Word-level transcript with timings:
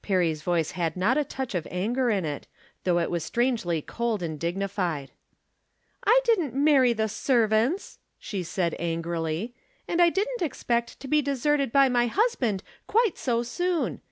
Perry's 0.00 0.42
voice 0.42 0.70
had 0.78 0.96
not 0.96 1.18
a 1.18 1.24
touch 1.24 1.56
of 1.56 1.66
anger 1.68 2.08
in 2.08 2.24
it, 2.24 2.46
though 2.84 3.00
it 3.00 3.10
was 3.10 3.24
strangely 3.24 3.82
cold 3.82 4.22
and 4.22 4.38
dignified." 4.38 5.10
I 6.06 6.20
didn't 6.22 6.54
marry 6.54 6.92
the 6.92 7.08
servants!" 7.08 7.98
she 8.20 8.44
said, 8.44 8.74
an 8.74 9.00
grily." 9.02 9.54
And 9.88 10.00
I 10.00 10.08
didn't 10.08 10.40
expect 10.42 11.00
to 11.00 11.08
be 11.08 11.20
deserted 11.20 11.72
by 11.72 11.86
any 11.86 12.06
husband 12.06 12.62
quite 12.86 13.18
so 13.18 13.42
soon. 13.42 13.98